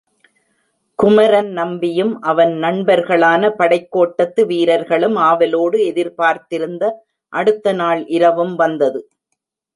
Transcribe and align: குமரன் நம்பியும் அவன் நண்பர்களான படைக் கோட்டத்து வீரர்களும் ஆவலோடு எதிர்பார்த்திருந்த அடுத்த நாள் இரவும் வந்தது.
குமரன் 0.95 1.51
நம்பியும் 1.51 2.21
அவன் 2.21 2.53
நண்பர்களான 2.61 3.49
படைக் 3.49 3.91
கோட்டத்து 3.91 4.45
வீரர்களும் 4.45 5.15
ஆவலோடு 5.15 5.85
எதிர்பார்த்திருந்த 5.85 6.83
அடுத்த 7.33 7.73
நாள் 7.73 8.05
இரவும் 8.07 8.55
வந்தது. 8.55 9.01